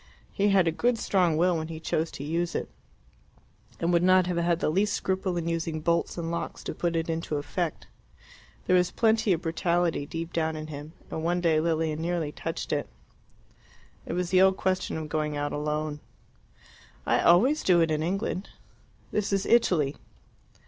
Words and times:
He 0.33 0.49
had 0.49 0.67
a 0.67 0.71
good 0.71 0.97
strong 0.97 1.37
will 1.37 1.57
when 1.57 1.67
he 1.67 1.79
chose 1.79 2.09
to 2.13 2.23
use 2.23 2.55
it, 2.55 2.71
and 3.79 3.93
would 3.93 4.01
not 4.01 4.25
have 4.25 4.37
had 4.37 4.59
the 4.59 4.71
least 4.71 4.93
scruple 4.95 5.37
in 5.37 5.47
using 5.47 5.79
bolts 5.79 6.17
and 6.17 6.31
locks 6.31 6.63
to 6.63 6.73
put 6.73 6.95
it 6.95 7.07
into 7.07 7.35
effect. 7.35 7.85
There 8.65 8.75
was 8.75 8.89
plenty 8.89 9.31
of 9.31 9.43
brutality 9.43 10.07
deep 10.07 10.33
down 10.33 10.55
in 10.55 10.65
him, 10.73 10.93
and 11.11 11.23
one 11.23 11.39
day 11.39 11.59
Lilia 11.59 11.97
nearly 11.97 12.31
touched 12.31 12.73
it. 12.73 12.89
It 14.07 14.13
was 14.13 14.31
the 14.31 14.41
old 14.41 14.57
question 14.57 14.97
of 14.97 15.07
going 15.07 15.37
out 15.37 15.53
alone. 15.53 15.99
"I 17.05 17.19
always 17.19 17.61
do 17.61 17.79
it 17.79 17.91
in 17.91 18.01
England." 18.01 18.49
"This 19.11 19.31
is 19.31 19.45
Italy." 19.45 19.97